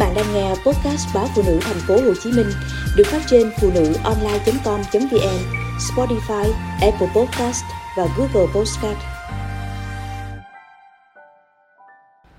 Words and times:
bạn 0.00 0.14
đang 0.14 0.34
nghe 0.34 0.48
podcast 0.48 1.14
báo 1.14 1.28
phụ 1.34 1.42
nữ 1.46 1.58
thành 1.62 1.76
phố 1.86 1.94
Hồ 1.94 2.14
Chí 2.22 2.32
Minh 2.32 2.46
được 2.96 3.06
phát 3.06 3.22
trên 3.26 3.50
phụ 3.60 3.70
nữ 3.74 3.94
online.com.vn, 4.04 5.38
Spotify, 5.78 6.52
Apple 6.80 7.08
Podcast 7.14 7.64
và 7.96 8.06
Google 8.16 8.52
Podcast. 8.54 8.98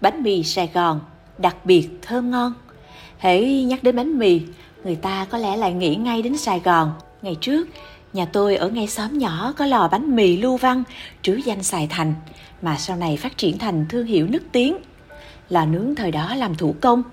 Bánh 0.02 0.24
mì 0.24 0.44
Sài 0.44 0.70
Gòn 0.74 1.00
đặc 1.38 1.66
biệt 1.66 1.90
thơm 2.02 2.32
ngon. 2.32 2.54
Hãy 3.18 3.64
nhắc 3.64 3.84
đến 3.84 3.96
bánh 3.96 4.20
mì, 4.20 4.42
người 4.84 4.96
ta 4.96 5.26
có 5.30 5.38
lẽ 5.38 5.58
lại 5.58 5.74
nghĩ 5.74 5.96
ngay 5.96 6.22
đến 6.22 6.38
Sài 6.38 6.60
Gòn. 6.60 6.94
Ngày 7.22 7.38
trước, 7.42 7.68
nhà 8.14 8.26
tôi 8.26 8.56
ở 8.56 8.70
ngay 8.70 8.88
xóm 8.88 9.18
nhỏ 9.18 9.54
có 9.58 9.66
lò 9.66 9.90
bánh 9.92 10.16
mì 10.16 10.38
Lưu 10.38 10.58
Văn, 10.58 10.84
trứ 11.22 11.40
danh 11.46 11.64
Sài 11.64 11.88
Thành, 11.88 12.14
mà 12.62 12.78
sau 12.78 12.98
này 12.98 13.18
phát 13.18 13.38
triển 13.38 13.58
thành 13.58 13.86
thương 13.90 14.06
hiệu 14.06 14.28
nức 14.28 14.44
tiếng. 14.52 14.78
Lò 15.52 15.66
nướng 15.66 15.96
thời 15.96 16.12
đó 16.12 16.36
làm 16.36 16.56
thủ 16.56 16.76
công, 16.82 17.04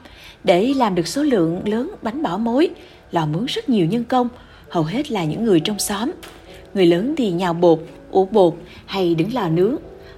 để 0.45 0.73
làm 0.77 0.95
được 0.95 1.09
số 1.09 1.23
lượng 1.23 1.69
lớn 1.69 1.91
bánh 2.03 2.23
bỏ 2.23 2.37
mối, 2.37 2.71
lò 3.11 3.27
mướn 3.27 3.47
rất 3.47 3.69
nhiều 3.69 3.87
nhân 3.87 4.05
công, 4.05 4.29
hầu 4.71 4.85
hết 4.85 5.11
là 5.11 5.25
những 5.25 5.45
người 5.45 5.61
trong 5.61 5.79
xóm. 5.79 6.13
Người 6.75 6.87
lớn 6.87 7.15
thì 7.17 7.31
nhào 7.31 7.55
bột, 7.55 7.79
ủ 8.11 8.25
bột 8.25 8.55
hay 8.87 9.15
đứng 9.15 9.35
lò 9.35 9.49
nướng, 9.49 9.77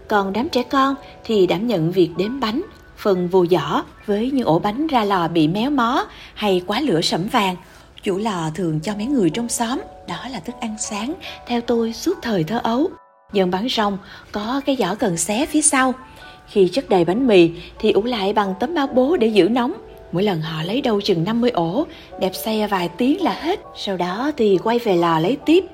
còn 0.08 0.32
đám 0.32 0.48
trẻ 0.48 0.62
con 0.62 0.94
thì 1.24 1.46
đảm 1.46 1.66
nhận 1.66 1.92
việc 1.92 2.10
đếm 2.18 2.40
bánh, 2.40 2.62
phần 2.96 3.28
vô 3.28 3.46
giỏ 3.50 3.82
với 4.06 4.30
những 4.30 4.46
ổ 4.46 4.58
bánh 4.58 4.86
ra 4.86 5.04
lò 5.04 5.28
bị 5.28 5.48
méo 5.48 5.70
mó 5.70 6.06
hay 6.34 6.62
quá 6.66 6.80
lửa 6.80 7.00
sẫm 7.00 7.28
vàng. 7.28 7.56
Chủ 8.02 8.18
lò 8.18 8.50
thường 8.54 8.80
cho 8.80 8.94
mấy 8.94 9.06
người 9.06 9.30
trong 9.30 9.48
xóm, 9.48 9.80
đó 10.08 10.28
là 10.30 10.40
thức 10.40 10.54
ăn 10.60 10.76
sáng 10.78 11.14
theo 11.46 11.60
tôi 11.60 11.92
suốt 11.92 12.18
thời 12.22 12.44
thơ 12.44 12.60
ấu. 12.62 12.90
Dần 13.32 13.50
bán 13.50 13.68
rong 13.68 13.98
có 14.32 14.60
cái 14.66 14.76
giỏ 14.78 14.94
cần 14.94 15.16
xé 15.16 15.46
phía 15.46 15.62
sau. 15.62 15.94
Khi 16.50 16.68
chất 16.72 16.88
đầy 16.88 17.04
bánh 17.04 17.26
mì 17.26 17.50
thì 17.78 17.92
ủ 17.92 18.04
lại 18.04 18.32
bằng 18.32 18.54
tấm 18.60 18.74
bao 18.74 18.86
bố 18.86 19.16
để 19.16 19.26
giữ 19.26 19.48
nóng 19.48 19.72
Mỗi 20.12 20.22
lần 20.22 20.40
họ 20.40 20.62
lấy 20.62 20.80
đâu 20.80 21.00
chừng 21.00 21.24
50 21.24 21.50
ổ, 21.50 21.86
đẹp 22.20 22.34
xe 22.34 22.66
vài 22.66 22.88
tiếng 22.88 23.22
là 23.22 23.32
hết. 23.32 23.60
Sau 23.76 23.96
đó 23.96 24.30
thì 24.36 24.58
quay 24.64 24.78
về 24.78 24.96
lò 24.96 25.18
lấy 25.18 25.36
tiếp. 25.46 25.64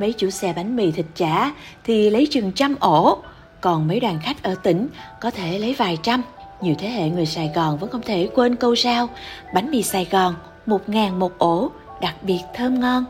Mấy 0.00 0.12
chủ 0.12 0.30
xe 0.30 0.52
bánh 0.56 0.76
mì 0.76 0.90
thịt 0.90 1.06
chả 1.16 1.52
thì 1.84 2.10
lấy 2.10 2.26
chừng 2.30 2.52
trăm 2.52 2.76
ổ, 2.80 3.18
còn 3.60 3.88
mấy 3.88 4.00
đoàn 4.00 4.18
khách 4.22 4.42
ở 4.42 4.54
tỉnh 4.62 4.88
có 5.20 5.30
thể 5.30 5.58
lấy 5.58 5.74
vài 5.74 5.98
trăm. 6.02 6.22
Nhiều 6.60 6.74
thế 6.78 6.88
hệ 6.88 7.08
người 7.08 7.26
Sài 7.26 7.50
Gòn 7.54 7.78
vẫn 7.78 7.90
không 7.90 8.02
thể 8.02 8.28
quên 8.34 8.56
câu 8.56 8.74
sao 8.74 9.08
bánh 9.54 9.70
mì 9.70 9.82
Sài 9.82 10.06
Gòn 10.10 10.34
một 10.66 10.88
ngàn 10.88 11.18
một 11.18 11.38
ổ, 11.38 11.70
đặc 12.00 12.14
biệt 12.22 12.40
thơm 12.54 12.80
ngon. 12.80 13.04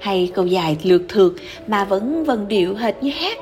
Hay 0.00 0.30
câu 0.34 0.46
dài 0.46 0.76
lượt 0.82 1.02
thượt 1.08 1.32
mà 1.66 1.84
vẫn 1.84 2.24
vần 2.24 2.48
điệu 2.48 2.74
hệt 2.74 3.02
như 3.02 3.10
hát. 3.10 3.38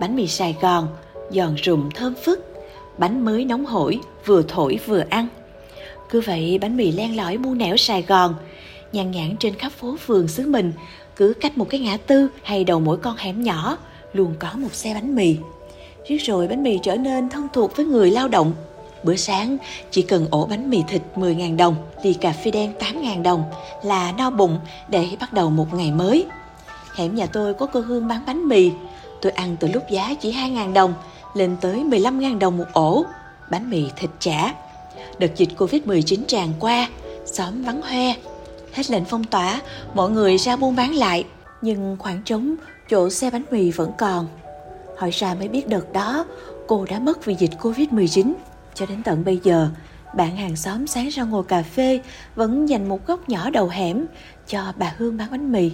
Bánh 0.00 0.16
mì 0.16 0.26
Sài 0.26 0.56
Gòn, 0.60 0.88
giòn 1.30 1.56
rụm 1.64 1.90
thơm 1.90 2.14
phức, 2.24 2.46
bánh 2.98 3.24
mới 3.24 3.44
nóng 3.44 3.66
hổi, 3.66 3.98
vừa 4.26 4.42
thổi 4.42 4.78
vừa 4.86 5.04
ăn. 5.10 5.26
Cứ 6.10 6.20
vậy 6.20 6.58
bánh 6.60 6.76
mì 6.76 6.92
len 6.92 7.16
lỏi 7.16 7.38
mu 7.38 7.54
nẻo 7.54 7.76
Sài 7.76 8.02
Gòn, 8.02 8.34
nhàn 8.92 9.10
nhãn 9.10 9.36
trên 9.36 9.54
khắp 9.54 9.72
phố 9.72 9.96
phường 10.06 10.28
xứ 10.28 10.46
mình, 10.46 10.72
cứ 11.16 11.32
cách 11.40 11.58
một 11.58 11.68
cái 11.68 11.80
ngã 11.80 11.96
tư 11.96 12.28
hay 12.42 12.64
đầu 12.64 12.80
mỗi 12.80 12.96
con 12.96 13.16
hẻm 13.16 13.42
nhỏ, 13.42 13.78
luôn 14.12 14.34
có 14.38 14.48
một 14.54 14.74
xe 14.74 14.94
bánh 14.94 15.14
mì. 15.14 15.36
Riết 16.08 16.18
rồi 16.18 16.48
bánh 16.48 16.62
mì 16.62 16.78
trở 16.82 16.96
nên 16.96 17.28
thân 17.28 17.48
thuộc 17.52 17.76
với 17.76 17.86
người 17.86 18.10
lao 18.10 18.28
động. 18.28 18.52
Bữa 19.02 19.16
sáng 19.16 19.56
chỉ 19.90 20.02
cần 20.02 20.26
ổ 20.30 20.46
bánh 20.46 20.70
mì 20.70 20.82
thịt 20.88 21.02
10.000 21.16 21.56
đồng, 21.56 21.76
ly 22.02 22.14
cà 22.14 22.32
phê 22.32 22.50
đen 22.50 22.72
8.000 22.78 23.22
đồng 23.22 23.44
là 23.82 24.12
no 24.18 24.30
bụng 24.30 24.58
để 24.88 25.08
bắt 25.20 25.32
đầu 25.32 25.50
một 25.50 25.74
ngày 25.74 25.90
mới. 25.90 26.26
Hẻm 26.94 27.14
nhà 27.14 27.26
tôi 27.26 27.54
có 27.54 27.66
cô 27.66 27.80
Hương 27.80 28.08
bán 28.08 28.22
bánh 28.26 28.48
mì. 28.48 28.70
Tôi 29.22 29.32
ăn 29.32 29.56
từ 29.60 29.68
lúc 29.68 29.82
giá 29.90 30.14
chỉ 30.20 30.32
2.000 30.32 30.72
đồng 30.72 30.94
lên 31.34 31.56
tới 31.60 31.84
15.000 31.84 32.38
đồng 32.38 32.58
một 32.58 32.66
ổ. 32.72 33.04
Bánh 33.50 33.70
mì 33.70 33.90
thịt 33.96 34.10
chả 34.18 34.54
Đợt 35.18 35.36
dịch 35.36 35.48
Covid-19 35.56 36.24
tràn 36.24 36.52
qua, 36.58 36.88
xóm 37.26 37.62
vắng 37.62 37.82
hoe. 37.82 38.14
Hết 38.72 38.90
lệnh 38.90 39.04
phong 39.04 39.24
tỏa, 39.24 39.60
mọi 39.94 40.10
người 40.10 40.36
ra 40.36 40.56
buôn 40.56 40.76
bán 40.76 40.94
lại, 40.94 41.24
nhưng 41.62 41.96
khoảng 41.98 42.22
trống 42.24 42.54
chỗ 42.90 43.10
xe 43.10 43.30
bánh 43.30 43.44
mì 43.50 43.70
vẫn 43.70 43.92
còn. 43.98 44.26
Hỏi 44.98 45.10
ra 45.10 45.34
mới 45.34 45.48
biết 45.48 45.68
đợt 45.68 45.92
đó 45.92 46.24
cô 46.66 46.84
đã 46.84 46.98
mất 46.98 47.24
vì 47.24 47.34
dịch 47.34 47.50
Covid-19. 47.60 48.32
Cho 48.74 48.86
đến 48.86 49.02
tận 49.02 49.24
bây 49.24 49.40
giờ, 49.44 49.68
bạn 50.16 50.36
hàng 50.36 50.56
xóm 50.56 50.86
sáng 50.86 51.08
ra 51.08 51.22
ngồi 51.22 51.44
cà 51.44 51.62
phê 51.62 52.00
vẫn 52.34 52.68
dành 52.68 52.88
một 52.88 53.06
góc 53.06 53.28
nhỏ 53.28 53.50
đầu 53.50 53.68
hẻm 53.68 54.06
cho 54.46 54.72
bà 54.76 54.94
Hương 54.96 55.16
bán 55.16 55.30
bánh 55.30 55.52
mì. 55.52 55.70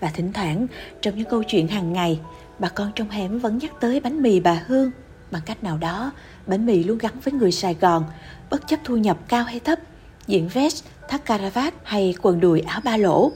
Và 0.00 0.10
thỉnh 0.14 0.32
thoảng, 0.32 0.66
trong 1.02 1.16
những 1.16 1.28
câu 1.30 1.42
chuyện 1.42 1.68
hàng 1.68 1.92
ngày, 1.92 2.20
bà 2.58 2.68
con 2.68 2.92
trong 2.94 3.10
hẻm 3.10 3.38
vẫn 3.38 3.58
nhắc 3.58 3.72
tới 3.80 4.00
bánh 4.00 4.22
mì 4.22 4.40
bà 4.40 4.62
Hương. 4.66 4.90
Bằng 5.30 5.42
cách 5.46 5.64
nào 5.64 5.78
đó, 5.78 6.12
bánh 6.46 6.66
mì 6.66 6.84
luôn 6.84 6.98
gắn 6.98 7.20
với 7.24 7.34
người 7.34 7.52
Sài 7.52 7.74
Gòn, 7.74 8.04
bất 8.50 8.68
chấp 8.68 8.80
thu 8.84 8.96
nhập 8.96 9.18
cao 9.28 9.44
hay 9.44 9.60
thấp, 9.60 9.78
diện 10.26 10.48
vest, 10.48 10.84
thắt 11.08 11.24
caravat 11.24 11.74
hay 11.82 12.14
quần 12.22 12.40
đùi 12.40 12.60
áo 12.60 12.80
ba 12.84 12.96
lỗ. 12.96 13.32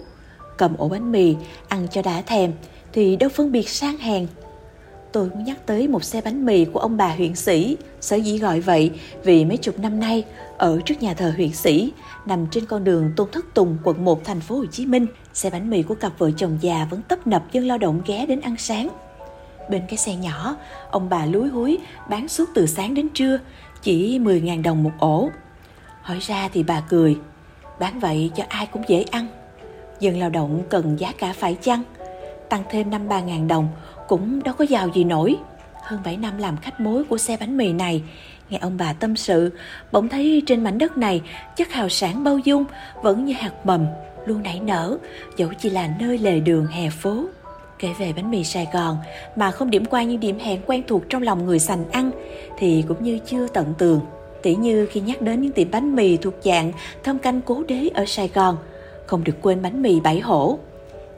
Cầm 0.59 0.77
ổ 0.77 0.89
bánh 0.89 1.13
mì, 1.13 1.37
ăn 1.69 1.87
cho 1.91 2.03
đã 2.03 2.23
thèm, 2.23 2.53
thì 2.93 3.17
đâu 3.17 3.31
phân 3.31 3.53
biệt 3.53 3.69
sang 3.69 3.99
hèn. 3.99 4.27
Tôi 5.13 5.29
muốn 5.29 5.45
nhắc 5.45 5.67
tới 5.67 5.89
một 5.89 6.05
xe 6.05 6.21
bánh 6.21 6.47
mì 6.47 6.65
của 6.65 6.81
ông 6.81 6.97
bà 6.97 7.09
huyện 7.09 7.37
sĩ, 7.37 7.77
sở 8.01 8.17
dĩ 8.17 8.39
gọi 8.39 8.61
vậy 8.61 8.91
vì 9.25 9.45
mấy 9.45 9.57
chục 9.57 9.79
năm 9.79 10.01
nay, 10.01 10.25
ở 10.59 10.81
trước 10.85 11.03
nhà 11.03 11.15
thờ 11.15 11.33
huyện 11.37 11.53
sĩ, 11.53 11.93
nằm 12.27 12.47
trên 12.51 12.67
con 12.67 12.85
đường 12.85 13.13
Tôn 13.17 13.29
Thất 13.33 13.55
Tùng, 13.55 13.79
quận 13.85 14.05
1, 14.05 14.25
thành 14.25 14.41
phố 14.41 14.57
Hồ 14.57 14.67
Chí 14.67 14.87
Minh, 14.87 15.07
xe 15.35 15.51
bánh 15.51 15.71
mì 15.71 15.83
của 15.83 15.95
cặp 15.95 16.19
vợ 16.19 16.31
chồng 16.37 16.59
già 16.61 16.87
vẫn 16.91 17.03
tấp 17.09 17.27
nập 17.27 17.53
dân 17.53 17.67
lao 17.67 17.79
động 17.79 18.03
ghé 18.07 18.27
đến 18.27 18.41
ăn 18.41 18.57
sáng. 18.59 18.89
Bên 19.69 19.83
cái 19.89 19.97
xe 19.97 20.15
nhỏ, 20.15 20.57
ông 20.91 21.09
bà 21.09 21.27
lúi 21.27 21.49
húi 21.49 21.79
bán 22.11 22.29
suốt 22.29 22.49
từ 22.55 22.67
sáng 22.67 22.95
đến 22.95 23.09
trưa, 23.09 23.39
chỉ 23.83 24.19
10.000 24.19 24.63
đồng 24.63 24.83
một 24.83 24.93
ổ. 24.99 25.31
Hỏi 26.03 26.19
ra 26.21 26.49
thì 26.53 26.63
bà 26.63 26.81
cười, 26.89 27.19
bán 27.81 28.01
vậy 28.01 28.31
cho 28.37 28.45
ai 28.49 28.67
cũng 28.67 28.83
dễ 28.89 29.05
ăn. 29.11 29.27
Dân 30.01 30.19
lao 30.21 30.31
động 30.31 30.63
cần 30.71 30.97
giá 31.01 31.13
cả 31.19 31.33
phải 31.39 31.57
chăng? 31.63 31.83
Tăng 32.49 32.63
thêm 32.71 32.91
5-3 32.91 33.25
ngàn 33.25 33.49
đồng 33.49 33.69
cũng 34.09 34.43
đâu 34.43 34.55
có 34.59 34.65
giàu 34.65 34.89
gì 34.95 35.05
nổi. 35.05 35.37
Hơn 35.83 36.01
7 36.05 36.17
năm 36.17 36.39
làm 36.39 36.57
khách 36.57 36.81
mối 36.81 37.05
của 37.05 37.19
xe 37.19 37.37
bánh 37.37 37.57
mì 37.57 37.73
này, 37.73 38.03
nghe 38.51 38.59
ông 38.59 38.77
bà 38.79 38.93
tâm 38.93 39.17
sự, 39.17 39.53
bỗng 39.93 40.09
thấy 40.09 40.43
trên 40.47 40.65
mảnh 40.65 40.79
đất 40.79 40.99
này 40.99 41.23
chất 41.57 41.73
hào 41.73 41.89
sản 41.89 42.25
bao 42.25 42.39
dung 42.39 42.65
vẫn 43.03 43.25
như 43.25 43.33
hạt 43.33 43.53
mầm, 43.67 43.87
luôn 44.27 44.43
nảy 44.43 44.61
nở, 44.61 44.99
dẫu 45.37 45.49
chỉ 45.59 45.71
là 45.71 45.89
nơi 46.01 46.19
lề 46.19 46.41
đường 46.41 46.67
hè 46.67 46.91
phố. 46.91 47.25
Kể 47.83 47.93
về 47.99 48.13
bánh 48.13 48.31
mì 48.31 48.45
Sài 48.45 48.69
Gòn 48.73 48.97
mà 49.37 49.51
không 49.51 49.71
điểm 49.71 49.85
qua 49.85 50.03
những 50.03 50.21
điểm 50.21 50.39
hẹn 50.39 50.61
quen 50.67 50.83
thuộc 50.89 51.03
trong 51.09 51.23
lòng 51.23 51.47
người 51.47 51.59
sành 51.59 51.91
ăn 51.91 52.11
thì 52.59 52.85
cũng 52.89 53.05
như 53.05 53.19
chưa 53.27 53.49
tận 53.49 53.75
tường. 53.79 54.01
Tỉ 54.43 54.55
như 54.55 54.87
khi 54.87 55.01
nhắc 55.01 55.23
đến 55.23 55.41
những 55.41 55.53
tiệm 55.53 55.71
bánh 55.71 55.97
mì 55.97 56.17
thuộc 56.17 56.35
dạng 56.45 56.73
thâm 57.05 57.19
canh 57.19 57.41
cố 57.41 57.63
đế 57.69 57.89
ở 57.95 58.05
Sài 58.07 58.29
Gòn, 58.29 58.57
không 59.07 59.25
được 59.25 59.33
quên 59.43 59.63
bánh 59.63 59.83
mì 59.83 60.01
Bảy 60.01 60.21
Hổ. 60.21 60.59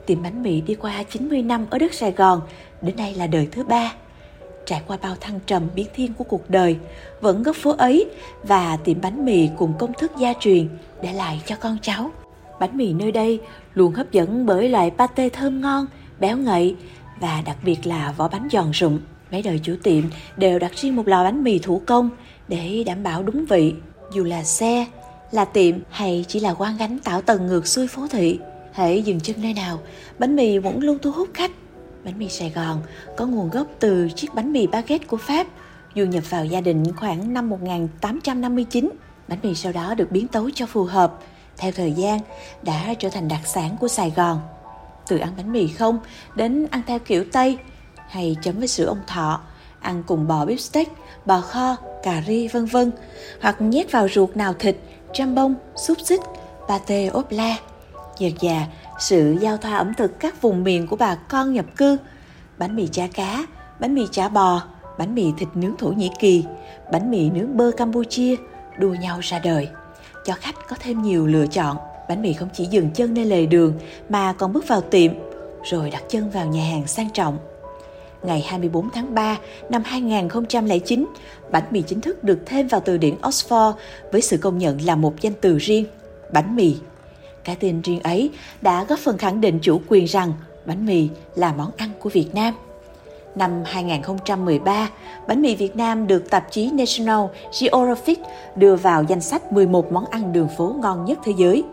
Tiệm 0.05 0.23
bánh 0.23 0.43
mì 0.43 0.61
đi 0.61 0.75
qua 0.75 1.03
90 1.03 1.41
năm 1.41 1.65
ở 1.69 1.77
đất 1.77 1.93
Sài 1.93 2.11
Gòn, 2.11 2.41
đến 2.81 2.95
nay 2.95 3.13
là 3.17 3.27
đời 3.27 3.47
thứ 3.51 3.63
ba. 3.63 3.93
Trải 4.65 4.81
qua 4.87 4.97
bao 5.01 5.15
thăng 5.21 5.39
trầm 5.45 5.63
biến 5.75 5.87
thiên 5.95 6.13
của 6.13 6.23
cuộc 6.23 6.49
đời, 6.49 6.77
vẫn 7.21 7.43
gốc 7.43 7.55
phố 7.55 7.75
ấy 7.77 8.09
và 8.43 8.77
tiệm 8.83 9.01
bánh 9.01 9.25
mì 9.25 9.49
cùng 9.57 9.73
công 9.79 9.93
thức 9.93 10.11
gia 10.17 10.33
truyền 10.39 10.67
để 11.01 11.13
lại 11.13 11.41
cho 11.45 11.55
con 11.55 11.77
cháu. 11.81 12.11
Bánh 12.59 12.77
mì 12.77 12.93
nơi 12.93 13.11
đây 13.11 13.39
luôn 13.73 13.93
hấp 13.93 14.11
dẫn 14.11 14.45
bởi 14.45 14.69
loại 14.69 14.91
pate 14.97 15.29
thơm 15.29 15.61
ngon, 15.61 15.85
béo 16.19 16.37
ngậy 16.37 16.75
và 17.19 17.41
đặc 17.45 17.57
biệt 17.63 17.87
là 17.87 18.13
vỏ 18.17 18.27
bánh 18.27 18.47
giòn 18.51 18.71
rụm. 18.73 18.99
Mấy 19.31 19.41
đời 19.41 19.59
chủ 19.63 19.75
tiệm 19.83 20.03
đều 20.37 20.59
đặt 20.59 20.71
riêng 20.75 20.95
một 20.95 21.07
lò 21.07 21.23
bánh 21.23 21.43
mì 21.43 21.59
thủ 21.59 21.81
công 21.85 22.09
để 22.47 22.83
đảm 22.85 23.03
bảo 23.03 23.23
đúng 23.23 23.45
vị, 23.45 23.73
dù 24.13 24.23
là 24.23 24.43
xe, 24.43 24.85
là 25.31 25.45
tiệm 25.45 25.75
hay 25.89 26.25
chỉ 26.27 26.39
là 26.39 26.53
quan 26.53 26.77
gánh 26.77 26.99
tạo 26.99 27.21
tầng 27.21 27.47
ngược 27.47 27.67
xuôi 27.67 27.87
phố 27.87 28.07
thị. 28.07 28.39
Hãy 28.71 29.01
dừng 29.01 29.19
chân 29.19 29.35
nơi 29.41 29.53
nào, 29.53 29.79
bánh 30.19 30.35
mì 30.35 30.57
vẫn 30.57 30.79
luôn 30.79 30.97
thu 31.01 31.11
hút 31.11 31.29
khách. 31.33 31.51
Bánh 32.03 32.19
mì 32.19 32.29
Sài 32.29 32.49
Gòn 32.49 32.81
có 33.17 33.25
nguồn 33.25 33.49
gốc 33.49 33.67
từ 33.79 34.09
chiếc 34.15 34.33
bánh 34.33 34.51
mì 34.51 34.67
baguette 34.67 35.07
của 35.07 35.17
Pháp, 35.17 35.47
du 35.95 36.05
nhập 36.05 36.23
vào 36.29 36.45
gia 36.45 36.61
đình 36.61 36.83
khoảng 36.95 37.33
năm 37.33 37.49
1859. 37.49 38.89
Bánh 39.27 39.39
mì 39.43 39.55
sau 39.55 39.71
đó 39.71 39.95
được 39.95 40.11
biến 40.11 40.27
tấu 40.27 40.49
cho 40.55 40.65
phù 40.65 40.83
hợp, 40.83 41.19
theo 41.57 41.71
thời 41.71 41.91
gian 41.91 42.19
đã 42.61 42.93
trở 42.99 43.09
thành 43.09 43.27
đặc 43.27 43.41
sản 43.45 43.77
của 43.79 43.87
Sài 43.87 44.13
Gòn 44.15 44.39
từ 45.07 45.17
ăn 45.17 45.33
bánh 45.37 45.51
mì 45.51 45.67
không 45.67 45.99
đến 46.35 46.67
ăn 46.71 46.81
theo 46.87 46.99
kiểu 46.99 47.25
Tây 47.31 47.57
hay 48.09 48.35
chấm 48.41 48.59
với 48.59 48.67
sữa 48.67 48.85
ông 48.85 49.01
thọ, 49.07 49.41
ăn 49.79 50.03
cùng 50.07 50.27
bò 50.27 50.45
bít 50.45 50.61
steak, 50.61 50.87
bò 51.25 51.41
kho, 51.41 51.75
cà 52.03 52.23
ri 52.27 52.47
vân 52.47 52.65
vân, 52.65 52.91
hoặc 53.41 53.61
nhét 53.61 53.91
vào 53.91 54.07
ruột 54.09 54.35
nào 54.35 54.53
thịt, 54.53 54.77
trăm 55.13 55.35
bông, 55.35 55.55
xúc 55.75 55.97
xích, 56.03 56.21
pate 56.67 57.07
ốp 57.07 57.31
la. 57.31 57.57
Dần 58.17 58.33
dà, 58.41 58.67
sự 58.99 59.37
giao 59.41 59.57
thoa 59.57 59.77
ẩm 59.77 59.93
thực 59.93 60.19
các 60.19 60.41
vùng 60.41 60.63
miền 60.63 60.87
của 60.87 60.95
bà 60.95 61.15
con 61.15 61.53
nhập 61.53 61.65
cư, 61.77 61.97
bánh 62.57 62.75
mì 62.75 62.87
chả 62.87 63.07
cá, 63.07 63.45
bánh 63.79 63.95
mì 63.95 64.07
chả 64.11 64.27
bò, 64.29 64.61
bánh 64.97 65.15
mì 65.15 65.31
thịt 65.37 65.49
nướng 65.53 65.77
Thổ 65.77 65.87
Nhĩ 65.87 66.11
Kỳ, 66.19 66.43
bánh 66.91 67.11
mì 67.11 67.29
nướng 67.29 67.57
bơ 67.57 67.71
Campuchia 67.77 68.35
đua 68.79 68.93
nhau 68.93 69.19
ra 69.21 69.39
đời, 69.39 69.69
cho 70.25 70.33
khách 70.33 70.55
có 70.69 70.75
thêm 70.79 71.01
nhiều 71.01 71.27
lựa 71.27 71.47
chọn. 71.47 71.77
Bánh 72.09 72.21
mì 72.21 72.33
không 72.33 72.49
chỉ 72.53 72.65
dừng 72.65 72.89
chân 72.91 73.13
nơi 73.13 73.25
lề 73.25 73.45
đường 73.45 73.73
mà 74.09 74.33
còn 74.33 74.53
bước 74.53 74.67
vào 74.67 74.81
tiệm, 74.81 75.11
rồi 75.63 75.89
đặt 75.89 76.03
chân 76.09 76.29
vào 76.29 76.45
nhà 76.45 76.63
hàng 76.63 76.87
sang 76.87 77.09
trọng. 77.13 77.37
ngày 78.23 78.45
24 78.47 78.89
tháng 78.89 79.15
3 79.15 79.37
năm 79.69 79.83
2009, 79.85 81.05
bánh 81.51 81.63
mì 81.71 81.81
chính 81.81 82.01
thức 82.01 82.23
được 82.23 82.39
thêm 82.45 82.67
vào 82.67 82.81
từ 82.85 82.97
điển 82.97 83.15
Oxford 83.21 83.73
với 84.11 84.21
sự 84.21 84.37
công 84.37 84.57
nhận 84.57 84.81
là 84.81 84.95
một 84.95 85.21
danh 85.21 85.33
từ 85.41 85.57
riêng, 85.57 85.85
bánh 86.33 86.55
mì. 86.55 86.75
Cái 87.43 87.55
tên 87.59 87.81
riêng 87.81 87.99
ấy 87.99 88.29
đã 88.61 88.83
góp 88.83 88.99
phần 88.99 89.17
khẳng 89.17 89.41
định 89.41 89.59
chủ 89.61 89.81
quyền 89.87 90.05
rằng 90.05 90.33
bánh 90.65 90.85
mì 90.85 91.09
là 91.35 91.53
món 91.53 91.71
ăn 91.77 91.89
của 91.99 92.09
Việt 92.09 92.27
Nam. 92.33 92.53
Năm 93.35 93.63
2013, 93.65 94.89
bánh 95.27 95.41
mì 95.41 95.55
Việt 95.55 95.75
Nam 95.75 96.07
được 96.07 96.29
tạp 96.29 96.51
chí 96.51 96.71
National 96.71 97.25
Geographic 97.61 98.19
đưa 98.55 98.75
vào 98.75 99.03
danh 99.03 99.21
sách 99.21 99.51
11 99.51 99.91
món 99.91 100.05
ăn 100.05 100.33
đường 100.33 100.47
phố 100.57 100.75
ngon 100.81 101.05
nhất 101.05 101.19
thế 101.23 101.33
giới. 101.37 101.63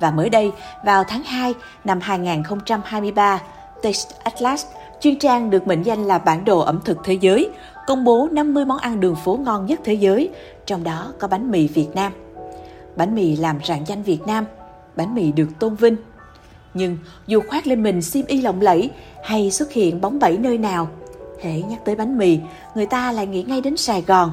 Và 0.00 0.10
mới 0.10 0.30
đây, 0.30 0.52
vào 0.84 1.04
tháng 1.04 1.22
2 1.22 1.54
năm 1.84 2.00
2023, 2.00 3.40
Taste 3.82 4.16
Atlas, 4.24 4.66
chuyên 5.00 5.18
trang 5.18 5.50
được 5.50 5.66
mệnh 5.66 5.82
danh 5.82 6.04
là 6.04 6.18
bản 6.18 6.44
đồ 6.44 6.58
ẩm 6.58 6.80
thực 6.84 6.98
thế 7.04 7.14
giới, 7.20 7.50
công 7.86 8.04
bố 8.04 8.28
50 8.32 8.64
món 8.64 8.78
ăn 8.78 9.00
đường 9.00 9.16
phố 9.24 9.38
ngon 9.44 9.66
nhất 9.66 9.80
thế 9.84 9.94
giới, 9.94 10.30
trong 10.66 10.84
đó 10.84 11.12
có 11.18 11.28
bánh 11.28 11.50
mì 11.50 11.68
Việt 11.68 11.88
Nam. 11.94 12.12
Bánh 12.96 13.14
mì 13.14 13.36
làm 13.36 13.58
rạng 13.64 13.86
danh 13.86 14.02
Việt 14.02 14.26
Nam, 14.26 14.44
bánh 14.96 15.14
mì 15.14 15.32
được 15.32 15.48
tôn 15.58 15.74
vinh. 15.74 15.96
Nhưng 16.74 16.98
dù 17.26 17.40
khoác 17.48 17.66
lên 17.66 17.82
mình 17.82 18.02
xiêm 18.02 18.26
y 18.26 18.40
lộng 18.40 18.60
lẫy 18.60 18.90
hay 19.24 19.50
xuất 19.50 19.72
hiện 19.72 20.00
bóng 20.00 20.18
bẩy 20.18 20.38
nơi 20.38 20.58
nào, 20.58 20.88
hễ 21.42 21.62
nhắc 21.62 21.84
tới 21.84 21.96
bánh 21.96 22.18
mì, 22.18 22.38
người 22.74 22.86
ta 22.86 23.12
lại 23.12 23.26
nghĩ 23.26 23.42
ngay 23.42 23.60
đến 23.60 23.76
Sài 23.76 24.02
Gòn. 24.02 24.32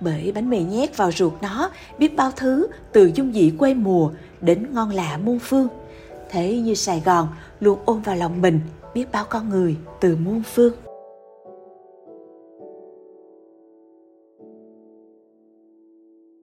Bởi 0.00 0.32
bánh 0.34 0.50
mì 0.50 0.62
nhét 0.62 0.96
vào 0.96 1.12
ruột 1.12 1.32
nó, 1.42 1.70
biết 1.98 2.16
bao 2.16 2.32
thứ, 2.36 2.66
từ 2.92 3.10
dung 3.14 3.32
dị 3.32 3.52
quê 3.58 3.74
mùa 3.74 4.10
đến 4.40 4.66
ngon 4.74 4.90
lạ 4.90 5.18
muôn 5.24 5.38
phương. 5.38 5.68
Thế 6.30 6.58
như 6.58 6.74
Sài 6.74 7.02
Gòn 7.04 7.28
luôn 7.60 7.78
ôm 7.84 8.02
vào 8.02 8.16
lòng 8.16 8.42
mình 8.42 8.60
biết 8.94 9.12
bao 9.12 9.24
con 9.28 9.48
người 9.48 9.76
từ 10.00 10.16
muôn 10.16 10.42
phương. 10.54 10.72